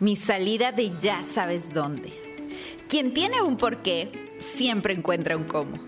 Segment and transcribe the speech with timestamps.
[0.00, 2.10] Mi salida de ya sabes dónde.
[2.88, 5.78] Quien tiene un porqué, siempre encuentra un cómo.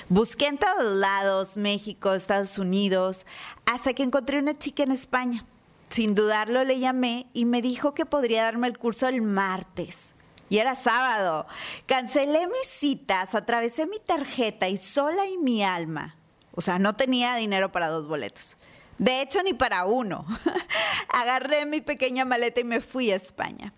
[0.08, 3.26] Busqué en todos lados, México, Estados Unidos,
[3.66, 5.44] hasta que encontré una chica en España.
[5.88, 10.14] Sin dudarlo le llamé y me dijo que podría darme el curso el martes.
[10.48, 11.46] Y era sábado.
[11.86, 16.16] Cancelé mis citas, atravesé mi tarjeta y sola y mi alma
[16.54, 18.56] o sea, no tenía dinero para dos boletos.
[18.98, 20.26] De hecho, ni para uno.
[21.08, 23.72] Agarré mi pequeña maleta y me fui a España.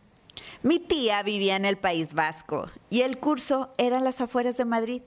[0.65, 4.65] Mi tía vivía en el País Vasco y el curso era en las afueras de
[4.65, 5.03] Madrid.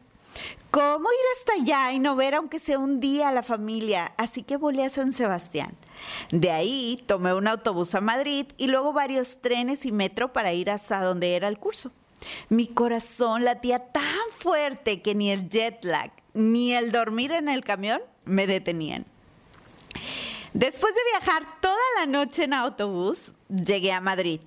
[0.70, 4.14] ¿Cómo ir hasta allá y no ver aunque sea un día a la familia?
[4.18, 5.76] Así que volé a San Sebastián.
[6.30, 10.70] De ahí tomé un autobús a Madrid y luego varios trenes y metro para ir
[10.70, 11.92] hasta donde era el curso.
[12.50, 17.64] Mi corazón latía tan fuerte que ni el jet lag ni el dormir en el
[17.64, 19.08] camión me detenían.
[20.54, 24.42] Después de viajar toda la noche en autobús, llegué a Madrid.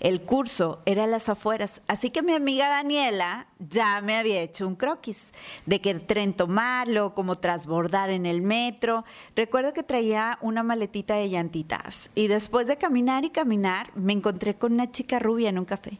[0.00, 4.66] El curso era a las afueras, así que mi amiga Daniela ya me había hecho
[4.66, 5.32] un croquis
[5.66, 9.04] de qué tren tomarlo, cómo transbordar en el metro.
[9.36, 14.56] Recuerdo que traía una maletita de llantitas y después de caminar y caminar me encontré
[14.56, 15.98] con una chica rubia en un café.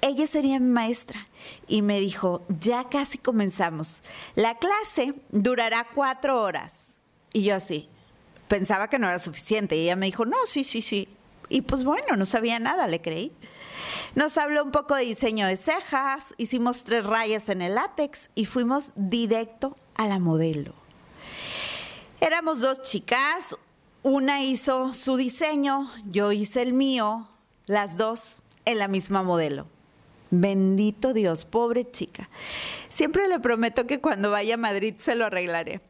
[0.00, 1.28] Ella sería mi maestra
[1.66, 4.02] y me dijo, ya casi comenzamos.
[4.34, 6.94] La clase durará cuatro horas.
[7.32, 7.88] Y yo así,
[8.48, 9.76] pensaba que no era suficiente.
[9.76, 11.08] Y ella me dijo, no, sí, sí, sí.
[11.48, 13.32] Y pues bueno, no sabía nada, le creí.
[14.14, 18.46] Nos habló un poco de diseño de cejas, hicimos tres rayas en el látex y
[18.46, 20.74] fuimos directo a la modelo.
[22.20, 23.56] Éramos dos chicas,
[24.02, 27.28] una hizo su diseño, yo hice el mío,
[27.66, 29.66] las dos en la misma modelo.
[30.30, 32.28] Bendito Dios, pobre chica.
[32.88, 35.80] Siempre le prometo que cuando vaya a Madrid se lo arreglaré.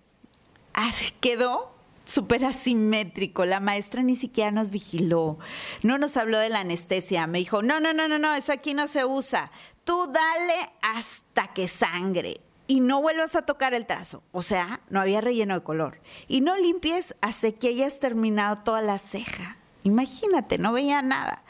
[0.74, 1.72] Ah, quedó
[2.08, 3.44] súper asimétrico.
[3.44, 5.38] La maestra ni siquiera nos vigiló.
[5.82, 7.26] No nos habló de la anestesia.
[7.26, 9.50] Me dijo, no, no, no, no, no, eso aquí no se usa.
[9.84, 12.40] Tú dale hasta que sangre.
[12.66, 14.22] Y no vuelvas a tocar el trazo.
[14.32, 16.00] O sea, no había relleno de color.
[16.26, 19.56] Y no limpies hasta que hayas terminado toda la ceja.
[19.84, 21.42] Imagínate, no veía nada.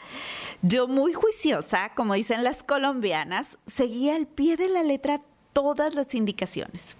[0.61, 5.19] Yo muy juiciosa, como dicen las colombianas, seguía al pie de la letra
[5.51, 6.95] todas las indicaciones.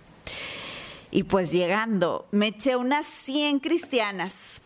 [1.11, 4.61] Y pues llegando, me eché unas 100 cristianas.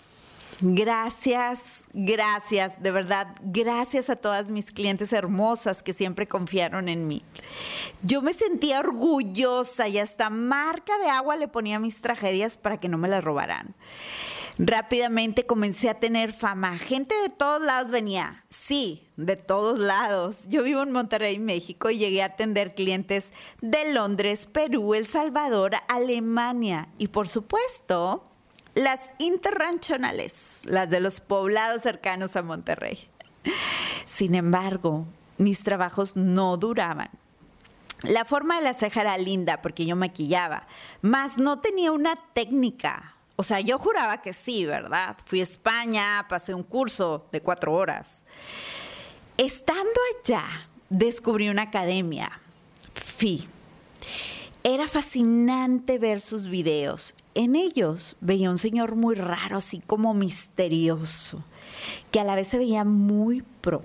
[0.62, 7.24] Gracias, gracias, de verdad, gracias a todas mis clientes hermosas que siempre confiaron en mí.
[8.02, 12.88] Yo me sentía orgullosa y hasta marca de agua le ponía mis tragedias para que
[12.88, 13.76] no me las robaran.
[14.60, 16.78] Rápidamente comencé a tener fama.
[16.78, 18.44] Gente de todos lados venía.
[18.50, 20.46] Sí, de todos lados.
[20.48, 25.74] Yo vivo en Monterrey, México, y llegué a atender clientes de Londres, Perú, El Salvador,
[25.88, 28.30] Alemania y por supuesto
[28.76, 33.10] las interranchonales, las de los poblados cercanos a Monterrey.
[34.06, 35.08] Sin embargo,
[35.38, 37.10] mis trabajos no duraban.
[38.04, 40.68] La forma de la ceja era linda porque yo maquillaba,
[41.02, 45.18] mas no tenía una técnica O sea, yo juraba que sí, ¿verdad?
[45.26, 48.24] Fui a España, pasé un curso de cuatro horas.
[49.38, 50.46] Estando allá,
[50.90, 52.40] descubrí una academia,
[52.94, 53.48] FI.
[54.64, 57.16] Era fascinante ver sus videos.
[57.34, 61.44] En ellos veía un señor muy raro, así como misterioso,
[62.12, 63.84] que a la vez se veía muy pro.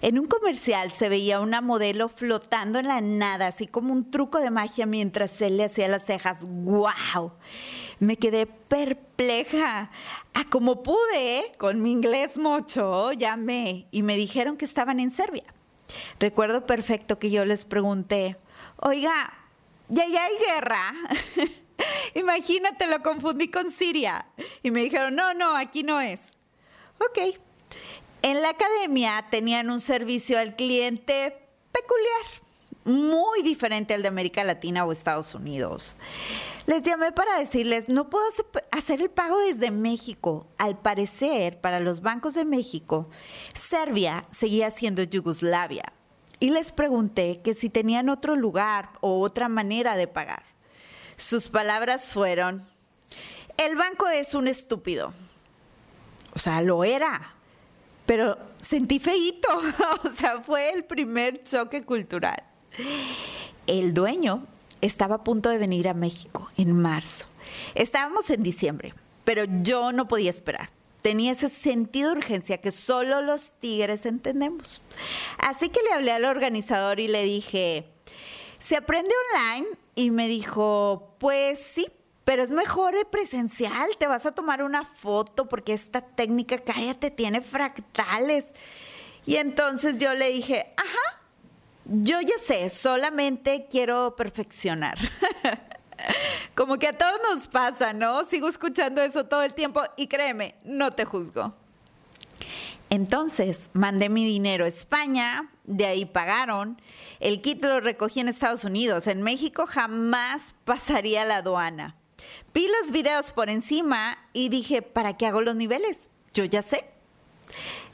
[0.00, 4.40] En un comercial se veía una modelo flotando en la nada, así como un truco
[4.40, 6.44] de magia mientras él le hacía las cejas.
[6.44, 7.32] ¡Wow!
[7.98, 9.90] Me quedé perpleja.
[10.34, 15.44] A como pude, con mi inglés mocho, llamé y me dijeron que estaban en Serbia.
[16.18, 18.36] Recuerdo perfecto que yo les pregunté,
[18.76, 19.32] oiga,
[19.88, 20.94] ¿ya, ya hay guerra?
[22.14, 24.26] Imagínate, lo confundí con Siria.
[24.62, 26.32] Y me dijeron, no, no, aquí no es.
[26.98, 27.38] Ok,
[28.22, 31.36] en la academia tenían un servicio al cliente
[31.72, 32.42] peculiar,
[32.86, 35.96] muy diferente al de América Latina o Estados Unidos.
[36.66, 38.24] Les llamé para decirles, no puedo
[38.70, 40.46] hacer el pago desde México.
[40.58, 43.10] Al parecer, para los bancos de México,
[43.54, 45.92] Serbia seguía siendo Yugoslavia.
[46.40, 50.44] Y les pregunté que si tenían otro lugar o otra manera de pagar.
[51.16, 52.62] Sus palabras fueron,
[53.58, 55.12] el banco es un estúpido.
[56.34, 57.36] O sea, lo era
[58.06, 59.48] pero sentí feíto,
[60.04, 62.42] o sea, fue el primer choque cultural.
[63.66, 64.46] El dueño
[64.80, 67.26] estaba a punto de venir a México en marzo.
[67.74, 68.94] Estábamos en diciembre,
[69.24, 70.70] pero yo no podía esperar.
[71.02, 74.80] Tenía ese sentido de urgencia que solo los tigres entendemos.
[75.38, 77.86] Así que le hablé al organizador y le dije,
[78.58, 79.68] ¿se aprende online?
[79.94, 81.86] Y me dijo, pues sí,
[82.24, 87.12] pero es mejor el presencial, te vas a tomar una foto porque esta técnica, cállate,
[87.12, 88.52] tiene fractales.
[89.26, 91.05] Y entonces yo le dije, ajá,
[91.88, 94.98] yo ya sé, solamente quiero perfeccionar.
[96.54, 98.24] Como que a todos nos pasa, ¿no?
[98.24, 101.54] Sigo escuchando eso todo el tiempo y créeme, no te juzgo.
[102.90, 106.80] Entonces mandé mi dinero a España, de ahí pagaron.
[107.20, 109.06] El kit lo recogí en Estados Unidos.
[109.06, 111.96] En México jamás pasaría la aduana.
[112.54, 116.08] Vi los videos por encima y dije, ¿para qué hago los niveles?
[116.32, 116.95] Yo ya sé.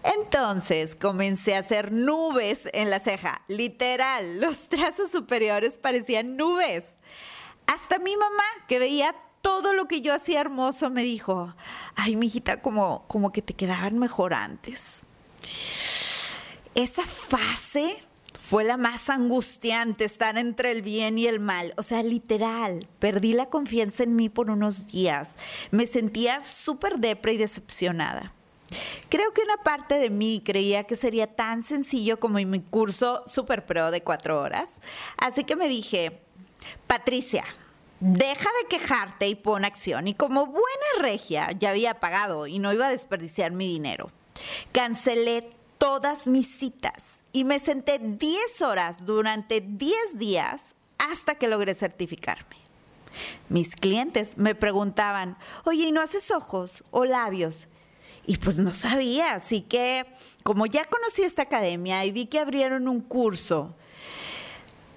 [0.02, 6.96] Entonces comencé a hacer nubes en la ceja, literal, los trazos superiores parecían nubes.
[7.66, 11.54] Hasta mi mamá, que veía todo lo que yo hacía hermoso, me dijo,
[11.94, 15.04] ay, mijita, como, como que te quedaban mejor antes.
[16.74, 18.02] Esa fase
[18.38, 21.74] fue la más angustiante estar entre el bien y el mal.
[21.76, 25.36] O sea, literal, perdí la confianza en mí por unos días.
[25.70, 28.34] Me sentía súper depre y decepcionada.
[29.08, 33.22] Creo que una parte de mí creía que sería tan sencillo como en mi curso
[33.26, 34.70] Super Pro de cuatro horas.
[35.16, 36.20] Así que me dije,
[36.86, 37.44] Patricia,
[38.00, 40.08] deja de quejarte y pon acción.
[40.08, 40.62] Y como buena
[41.00, 44.10] regia, ya había pagado y no iba a desperdiciar mi dinero.
[44.72, 51.74] Cancelé todas mis citas y me senté 10 horas durante 10 días hasta que logré
[51.74, 52.56] certificarme.
[53.48, 57.68] Mis clientes me preguntaban, oye, ¿y no haces ojos o labios?
[58.26, 60.06] Y pues no sabía, así que
[60.42, 63.74] como ya conocí esta academia y vi que abrieron un curso,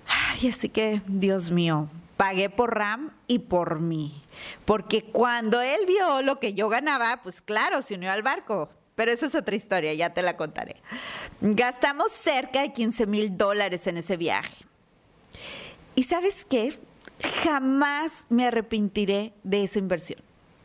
[0.07, 1.87] ay, así que, Dios mío,
[2.17, 4.21] pagué por RAM y por mí.
[4.65, 8.69] Porque cuando él vio lo que yo ganaba, pues claro, se unió al barco.
[8.95, 10.77] Pero esa es otra historia, ya te la contaré.
[11.41, 14.65] Gastamos cerca de 15 mil dólares en ese viaje.
[15.95, 16.79] ¿Y sabes qué?
[17.43, 20.19] Jamás me arrepentiré de esa inversión,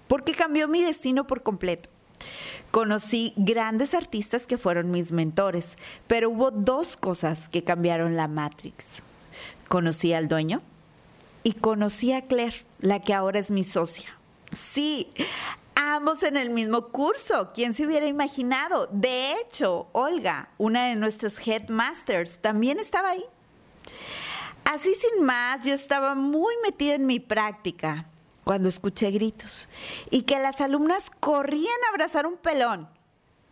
[0.06, 1.88] porque cambió mi destino por completo.
[2.70, 9.02] Conocí grandes artistas que fueron mis mentores, pero hubo dos cosas que cambiaron la Matrix.
[9.68, 10.62] Conocí al dueño
[11.42, 14.10] y conocí a Claire, la que ahora es mi socia.
[14.52, 15.12] Sí,
[15.74, 17.50] ambos en el mismo curso.
[17.54, 18.88] ¿Quién se hubiera imaginado?
[18.92, 23.24] De hecho, Olga, una de nuestras headmasters, también estaba ahí.
[24.64, 28.06] Así sin más, yo estaba muy metida en mi práctica
[28.50, 29.68] cuando escuché gritos
[30.10, 32.88] y que las alumnas corrían a abrazar un pelón.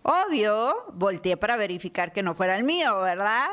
[0.03, 3.49] Obvio, volteé para verificar que no fuera el mío, ¿verdad?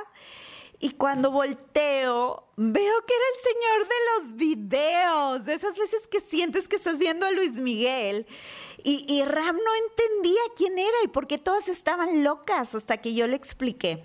[0.79, 6.19] Y cuando volteo, veo que era el señor de los videos, de esas veces que
[6.19, 8.25] sientes que estás viendo a Luis Miguel.
[8.83, 13.27] Y, Ram no entendía quién era y por qué todas estaban locas hasta que yo
[13.27, 14.03] le expliqué.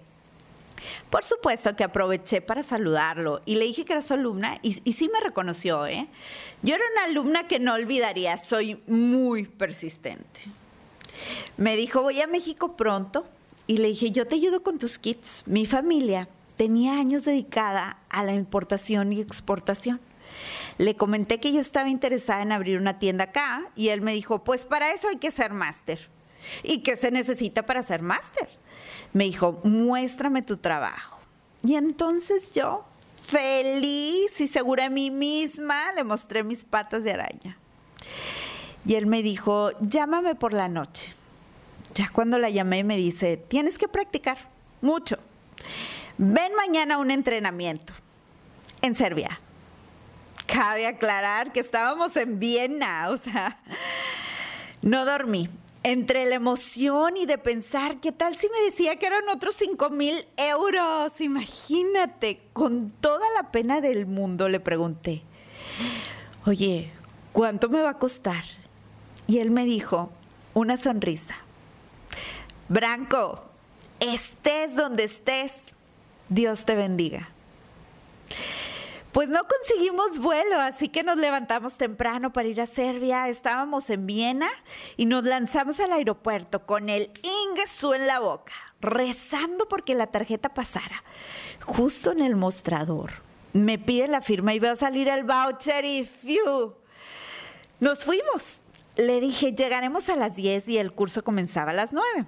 [1.11, 4.93] Por supuesto que aproveché para saludarlo y le dije que era su alumna y, y,
[4.95, 6.09] sí me reconoció, ¿eh?
[6.63, 10.41] Yo era una alumna que no olvidaría, soy muy persistente.
[11.57, 13.27] Me dijo, voy a México pronto
[13.67, 15.43] y le dije, yo te ayudo con tus kits.
[15.47, 20.01] Mi familia tenía años dedicada a la importación y exportación.
[20.79, 24.45] Le comenté que yo estaba interesada en abrir una tienda acá y él me dijo,
[24.45, 26.11] pues para eso hay que ser máster.
[26.63, 28.49] ¿Y qué se necesita para ser máster?
[29.13, 31.21] Me dijo, muéstrame tu trabajo.
[31.63, 32.85] Y entonces yo,
[33.23, 37.59] feliz y segura de mí misma, le mostré mis patas de araña.
[38.87, 41.13] Y él me dijo, llámame por la noche.
[41.95, 44.49] Ya cuando la llamé me dice, tienes que practicar
[44.81, 45.19] mucho.
[46.17, 47.93] Ven mañana a un entrenamiento
[48.83, 49.41] en Serbia.
[50.47, 53.59] Cabe aclarar que estábamos en Viena, o sea,
[54.83, 55.49] no dormí.
[55.83, 59.89] Entre la emoción y de pensar, ¿qué tal si me decía que eran otros 5
[59.91, 61.21] mil euros?
[61.21, 65.23] Imagínate, con toda la pena del mundo le pregunté,
[66.45, 66.93] oye,
[67.33, 68.45] ¿cuánto me va a costar?
[69.27, 70.11] Y él me dijo,
[70.53, 71.37] una sonrisa.
[72.69, 73.43] Branco,
[74.01, 75.71] estés donde estés,
[76.29, 77.31] Dios te bendiga.
[79.13, 83.29] Pues no conseguimos vuelo, así que nos levantamos temprano para ir a Serbia.
[83.29, 84.49] Estábamos en Viena
[84.97, 87.11] y nos lanzamos al aeropuerto con el
[87.51, 91.03] Ingesu en la boca, rezando porque la tarjeta pasara.
[91.65, 93.11] Justo en el mostrador.
[93.53, 96.75] Me pide la firma y veo salir el voucher y ¡fiu!
[97.81, 98.63] Nos fuimos.
[98.97, 102.27] Le dije, llegaremos a las 10 y el curso comenzaba a las 9.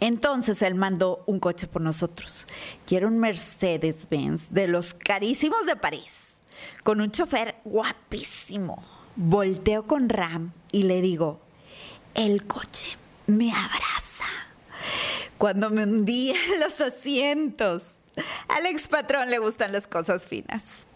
[0.00, 2.46] Entonces él mandó un coche por nosotros.
[2.86, 6.40] Quiero un Mercedes-Benz de los carísimos de París,
[6.84, 8.82] con un chofer guapísimo.
[9.16, 11.40] Volteo con Ram y le digo,
[12.14, 12.86] el coche
[13.26, 14.24] me abraza.
[15.38, 17.98] Cuando me hundí en los asientos.
[18.48, 20.86] Al ex patrón le gustan las cosas finas.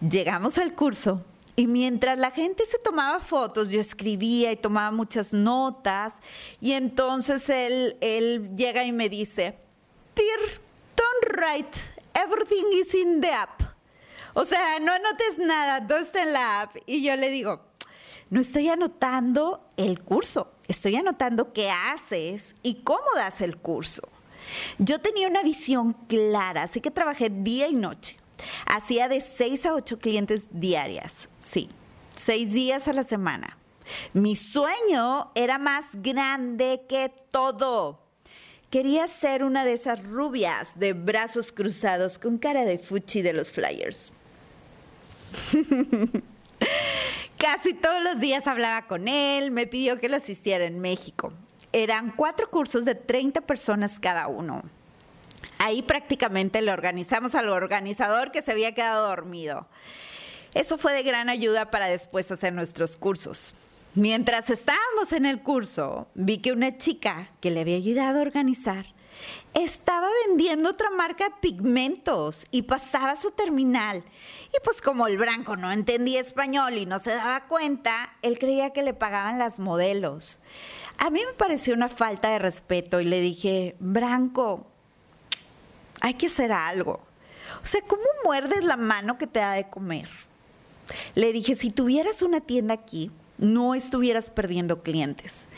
[0.00, 1.24] Llegamos al curso
[1.56, 6.14] y mientras la gente se tomaba fotos, yo escribía y tomaba muchas notas.
[6.60, 9.56] Y entonces él, él llega y me dice,
[10.16, 10.60] Dear,
[10.96, 11.78] don't write,
[12.14, 13.62] everything is in the app.
[14.34, 16.76] O sea, no anotes nada, todo está en la app.
[16.86, 17.60] Y yo le digo,
[18.30, 24.02] no estoy anotando el curso, estoy anotando qué haces y cómo das el curso.
[24.78, 28.16] Yo tenía una visión clara, así que trabajé día y noche.
[28.66, 31.68] Hacía de seis a ocho clientes diarias, sí,
[32.14, 33.58] seis días a la semana.
[34.12, 38.00] Mi sueño era más grande que todo.
[38.70, 43.52] Quería ser una de esas rubias de brazos cruzados con cara de fuchi de los
[43.52, 44.10] flyers.
[47.38, 51.32] Casi todos los días hablaba con él, me pidió que lo asistiera en México.
[51.72, 54.62] Eran cuatro cursos de 30 personas cada uno.
[55.58, 59.68] Ahí prácticamente le organizamos al organizador que se había quedado dormido.
[60.54, 63.52] Eso fue de gran ayuda para después hacer nuestros cursos.
[63.94, 68.86] Mientras estábamos en el curso, vi que una chica que le había ayudado a organizar
[69.54, 74.04] estaba vendiendo otra marca de pigmentos y pasaba su terminal.
[74.48, 78.70] Y pues como el Branco no entendía español y no se daba cuenta, él creía
[78.70, 80.40] que le pagaban las modelos.
[80.98, 84.73] A mí me pareció una falta de respeto y le dije, Branco,
[86.04, 87.00] hay que hacer algo.
[87.62, 90.06] O sea, ¿cómo muerdes la mano que te da de comer?
[91.14, 95.48] Le dije, si tuvieras una tienda aquí, no estuvieras perdiendo clientes.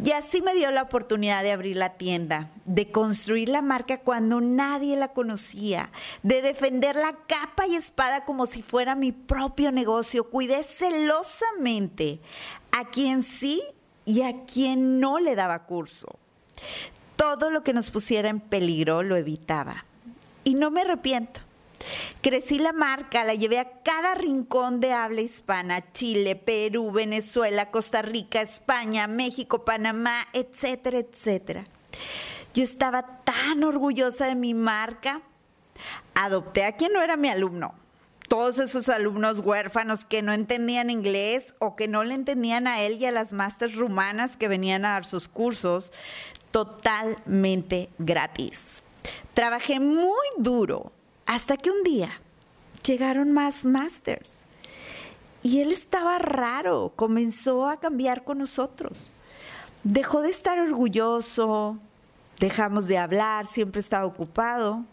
[0.00, 4.40] Y así me dio la oportunidad de abrir la tienda, de construir la marca cuando
[4.40, 5.90] nadie la conocía,
[6.22, 10.30] de defender la capa y espada como si fuera mi propio negocio.
[10.30, 12.20] Cuidé celosamente
[12.70, 13.60] a quien sí
[14.04, 16.16] y a quien no le daba curso.
[17.16, 19.85] Todo lo que nos pusiera en peligro lo evitaba
[20.46, 21.40] y no me arrepiento.
[22.22, 28.00] Crecí la marca, la llevé a cada rincón de habla hispana, Chile, Perú, Venezuela, Costa
[28.00, 31.66] Rica, España, México, Panamá, etcétera, etcétera.
[32.54, 35.20] Yo estaba tan orgullosa de mi marca.
[36.14, 37.74] Adopté a quien no era mi alumno.
[38.28, 42.98] Todos esos alumnos huérfanos que no entendían inglés o que no le entendían a él
[43.00, 45.92] y a las masters rumanas que venían a dar sus cursos
[46.52, 48.84] totalmente gratis.
[49.34, 50.92] Trabajé muy duro
[51.26, 52.20] hasta que un día
[52.84, 54.44] llegaron más masters.
[55.42, 59.10] Y él estaba raro, comenzó a cambiar con nosotros.
[59.84, 61.78] Dejó de estar orgulloso,
[62.40, 64.84] dejamos de hablar, siempre estaba ocupado.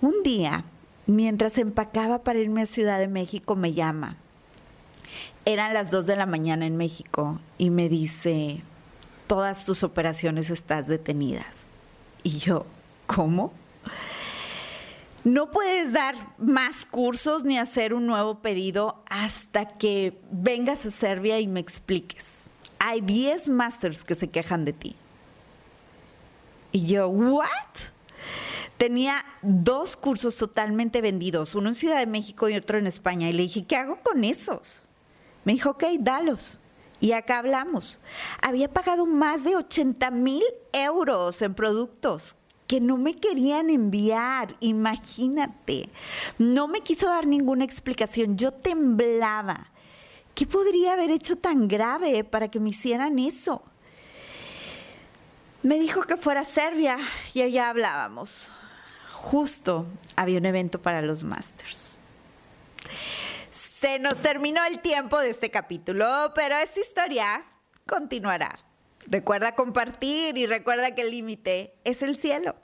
[0.00, 0.64] Un día,
[1.06, 4.16] mientras empacaba para irme a Ciudad de México, me llama.
[5.44, 8.62] Eran las 2 de la mañana en México y me dice,
[9.26, 11.66] todas tus operaciones estás detenidas.
[12.24, 12.66] Y yo,
[13.06, 13.52] ¿Cómo?
[15.24, 21.40] No puedes dar más cursos ni hacer un nuevo pedido hasta que vengas a Serbia
[21.40, 22.46] y me expliques.
[22.78, 24.96] Hay 10 masters que se quejan de ti.
[26.70, 27.90] Y yo, ¿what?
[28.76, 33.28] tenía dos cursos totalmente vendidos, uno en Ciudad de México y otro en España.
[33.28, 34.82] Y le dije, ¿qué hago con esos?
[35.44, 36.58] Me dijo, ok, dalos.
[37.00, 37.98] Y acá hablamos.
[38.42, 40.42] Había pagado más de 80 mil
[40.72, 45.88] euros en productos que no me querían enviar, imagínate.
[46.38, 49.72] No me quiso dar ninguna explicación, yo temblaba.
[50.34, 53.62] ¿Qué podría haber hecho tan grave para que me hicieran eso?
[55.62, 56.98] Me dijo que fuera a Serbia
[57.34, 58.48] y allá hablábamos
[59.20, 61.98] justo había un evento para los Masters.
[63.80, 67.46] Se nos terminó el tiempo de este capítulo, pero esta historia
[67.86, 68.52] continuará.
[69.06, 72.56] Recuerda compartir y recuerda que el límite es el cielo.